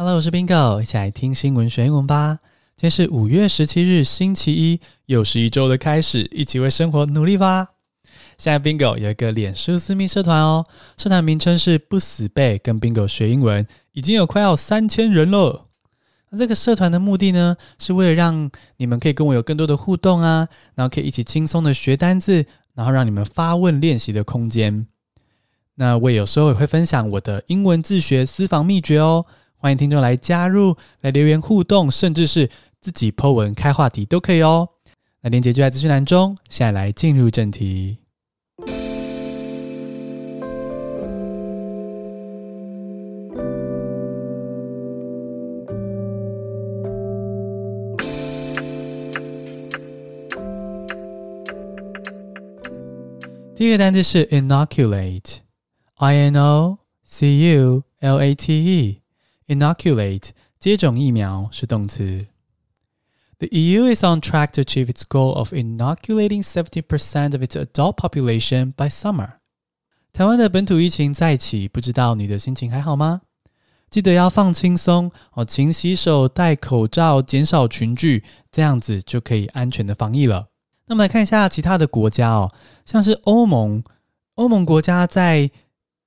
[0.00, 2.38] Hello，我是 Bingo，一起来听新闻学英文吧。
[2.76, 7.70] 今天是五月十七日，星期一，又是一周的开始，一起为生活努力吧。
[8.38, 10.64] 现在 Bingo 有一个脸书私密社团哦，
[10.96, 15.66] 社团名称是不死背跟 Bingo 学英文，已经有快要三千人了。
[16.30, 20.46] 那这个社团的目的呢，是为了让你们可以跟我有更多的互动啊，
[20.76, 24.86] 然后可以一起轻松的学单字，然后让你们发问练习的空间。
[25.74, 29.26] 那我有时候也会分享我的英文自学私房秘诀哦。
[29.60, 32.48] 欢迎听众来加入，来留言互动，甚至是
[32.80, 34.68] 自己 po 文开话题都可以哦。
[35.20, 36.36] 那链接就在资讯栏中。
[36.48, 37.98] 现在来进入正题。
[53.56, 59.00] 第一个单词是 inoculate，I N O C U L A T E。
[59.48, 62.26] Inoculate 接种疫苗是动词。
[63.38, 68.72] The EU is on track to achieve its goal of inoculating 70% of its adult population
[68.74, 69.38] by summer。
[70.12, 73.22] 台湾的本土疫情再起，不知道你的心情还好吗？
[73.88, 78.22] 记得要放轻松哦，勤洗手、戴口罩、减少群聚，
[78.52, 80.48] 这样子就可以安全的防疫了。
[80.88, 82.52] 那么来看一下其他的国家哦，
[82.84, 83.82] 像是欧盟，
[84.34, 85.50] 欧盟国家在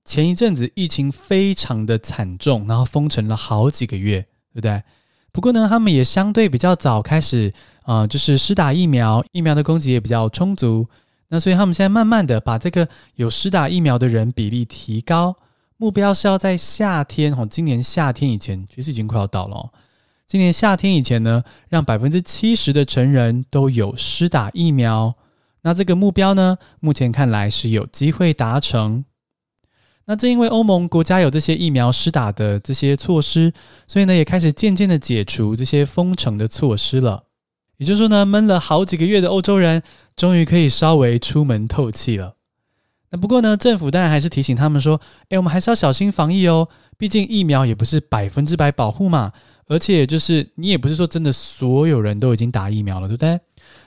[0.04, 4.84] 前一阵子疫情非常的惨重，然后封城了好几个月，对不对？
[5.32, 7.54] 不过呢，他们也相对比较早开始，
[7.86, 10.88] 呃，就是施打疫苗，疫苗的供给也比较充足。
[11.30, 15.38] 那所以他们现在慢慢的把这个有施打疫苗的人比例提高，
[15.78, 19.70] 目标是要在夏天，哦，今年夏天以前，其实已经快要到了。
[20.28, 25.16] 今年夏天以前呢，让百分之七十的成人都有施打疫苗。
[25.62, 29.06] 那这个目标呢，目前看来是有机会达成。
[30.06, 33.54] 那正因为欧盟国家有这些疫苗施打的这些措施，
[33.88, 37.24] 所以呢，也开始渐渐的解除这些封城的措施了。
[37.78, 39.82] 也就是说呢，闷了好几个月的欧洲人，
[40.16, 42.36] 终于可以稍微出门透气了。
[43.10, 45.00] 那不过呢，政府当然还是提醒他们说，
[45.30, 46.68] 诶，我们还是要小心防疫哦。
[46.98, 49.32] 毕竟疫苗也不是百分之百保护嘛，
[49.68, 53.40] 而且就是你也不是说真的所有人都已经打疫苗了，对不对？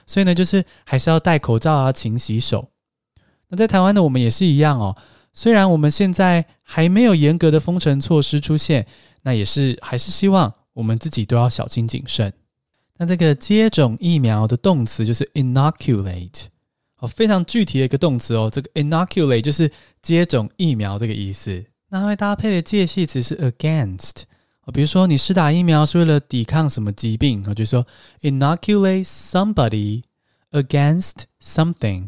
[0.05, 2.69] 所以呢，就是还是要戴口罩啊，勤洗手。
[3.47, 4.95] 那在台湾呢，我们也是一样哦。
[5.37, 8.87] 虽然我们现在还没有严格的封城措施出现，
[9.23, 12.31] 那也是还是希望我们自己都要小心谨慎。
[12.97, 16.45] 那这个接种疫苗的动词就是 inoculate，
[16.99, 18.49] 哦，非常具体的一个动词哦。
[18.49, 19.69] 这个 inoculate 就是
[20.01, 21.65] 接种疫苗这个意思。
[21.89, 24.23] 那它会搭配的介系词是 against，
[24.63, 27.85] 哦，比如说你施打疫苗是为了抵抗什么疾病，我就说
[28.21, 30.03] inoculate somebody
[30.51, 32.07] against something。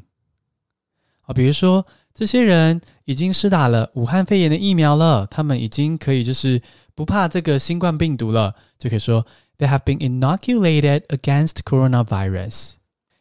[1.23, 1.85] 啊，比如说。
[2.17, 6.59] 这些人已经施打了武汉肺炎的疫苗了，他们已经可以就是
[6.95, 9.23] 不怕这个新冠病毒了，就可以说
[9.59, 12.71] They have been inoculated against coronavirus.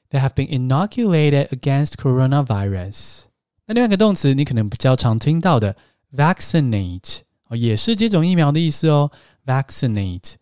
[0.08, 3.24] They have been inoculated against coronavirus.
[3.66, 5.76] 那另外一个动词你可能比较常听到的
[6.14, 7.18] vaccinate
[7.48, 9.10] 哦，也是接种疫苗的意思哦。
[9.44, 10.36] vaccinate，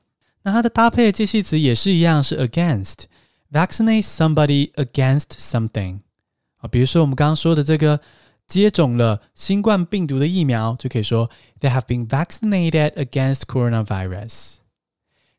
[0.44, 3.06] 那它的搭配的介系词也是一样，是 against。
[3.50, 6.02] vaccinate somebody against something
[6.58, 7.98] 啊，比如说我们刚刚说的这个。
[8.47, 11.29] 接种了新冠病毒的疫苗，就可以说
[11.59, 14.55] They have been vaccinated against coronavirus.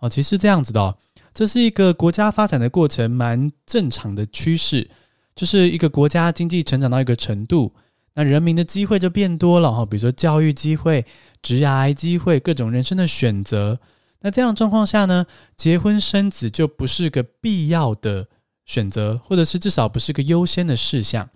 [0.00, 0.98] 哦，其实这样子的哦，
[1.32, 4.90] 这是一个国家发展的过程，蛮正常的趋势。
[5.36, 7.72] 就是一个国家经济成长到一个程度，
[8.14, 11.06] 那人民的机会就变多了哈，比如说教育机会、
[11.40, 13.78] 职涯机会、各种人生的选择。
[14.26, 15.24] 那这样状况下呢，
[15.56, 18.26] 结婚生子就不是个必要的
[18.64, 21.30] 选择，或者是至少不是个优先的事项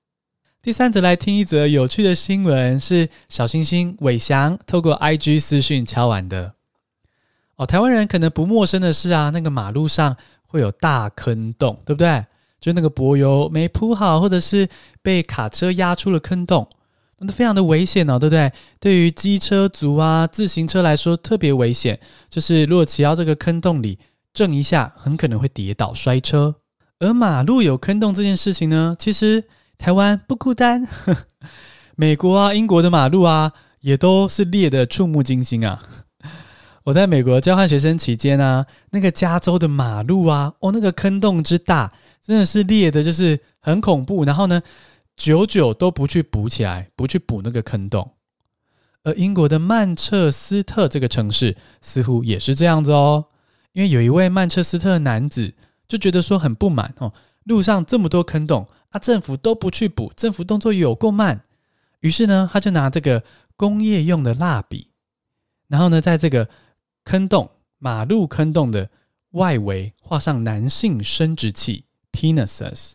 [0.66, 6.54] 第三则来听一则有趣的新闻，是小星星伟翔透过 IG 私讯敲完的。
[7.54, 12.26] 哦，台湾人可能不陌生的是啊，那个马路上会有大坑洞，对不对？
[12.60, 14.68] 就那个柏油没铺好，或者是
[15.02, 16.68] 被卡车压出了坑洞，
[17.20, 18.50] 那非常的危险哦，对不对？
[18.80, 24.00] 对于机车族啊、自行车来说特别危险，就是如果骑到这个坑洞里，
[24.34, 26.56] 震一下很可能会跌倒摔车。
[26.98, 29.44] 而马路有坑洞这件事情呢，其实。
[29.78, 30.86] 台湾不孤单，
[31.96, 35.82] 美国啊、英国的马路啊，也都是裂得触目惊心啊！
[36.84, 41.92] 我在美国交换学生期间啊，那个加州的马路啊，哦，那个坑洞之大，
[42.22, 44.24] 真的是裂的，就是很恐怖。
[44.24, 44.62] 然后呢，
[45.16, 48.12] 久久都不去补起来，不去补那个坑洞。
[49.02, 53.26] 而英国的曼彻斯特这个城市，似乎也是这样子哦，
[53.72, 55.54] 因为有一位曼彻斯特男子
[55.86, 57.12] 就觉得说很不满哦，
[57.44, 58.66] 路上这么多坑洞。
[58.90, 61.44] 啊，政府都不去补，政府动作有够慢。
[62.00, 63.22] 于是呢，他就拿这个
[63.56, 64.88] 工业用的蜡笔，
[65.68, 66.48] 然后呢，在这个
[67.04, 68.88] 坑洞、马路坑洞的
[69.30, 72.92] 外围画上男性生殖器 （penises），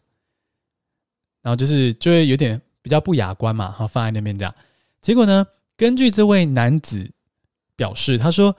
[1.41, 4.55] 然后就是就会有点比较不雅观嘛，好放在那边这样。
[5.01, 5.45] 结果呢，
[5.75, 7.11] 根据这位男子
[7.75, 8.55] 表示，他说。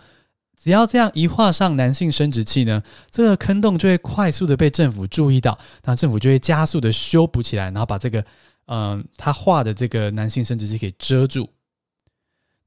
[0.63, 2.81] 只要这样一画上男性生殖器呢，
[3.11, 8.25] 这个坑洞就会快速的被政府注意到，那政府就会加速的修补起来，然后把这个，
[8.67, 11.49] 嗯、他画的这个男性生殖器给遮住。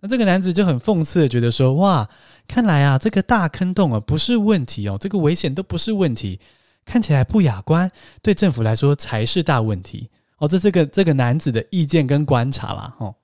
[0.02, 2.10] 那这个男子就很讽刺的觉得说，哇，
[2.48, 6.42] 看来啊，这个大坑洞啊不是问题哦，这个危险都不是问题，
[6.84, 7.90] 看起来不雅观，
[8.22, 10.10] 对政府来说才是大问题
[10.40, 10.48] 哦。
[10.50, 13.16] 这是个这个男子的意见跟观察啦，哦。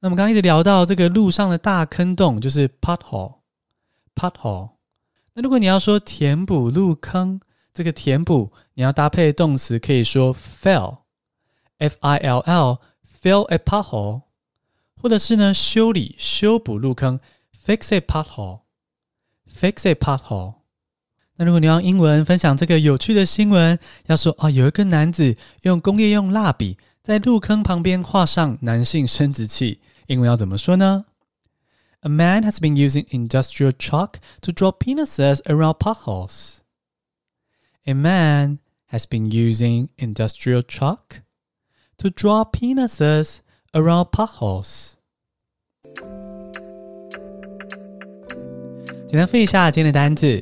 [0.00, 3.36] 那么刚刚一直聊到这个路上的大坑洞，就是 pothole。
[4.16, 4.70] Pothole，
[5.34, 7.38] 那如果你要说填补路坑，
[7.74, 11.02] 这个填补你要搭配动词，可以说 fill，f-i-l-l，fill
[13.42, 14.22] a pothole，
[15.00, 17.20] 或者是呢修理、修补路坑
[17.66, 20.54] ，fix a pothole，fix a pothole。
[21.36, 31.04] 那如果你要英文分享这个有趣的新闻，要说啊，有一个男子用工业用蜡笔在路坑旁边画上男性生殖器，英文要怎么说呢
[32.05, 36.61] ？A man has been using industrial chalk to draw penises around potholes.
[37.85, 41.21] A man has been using industrial chalk
[41.97, 43.41] to draw penises
[43.73, 44.97] around potholes.
[49.07, 50.41] 简单复习一下今天的单字：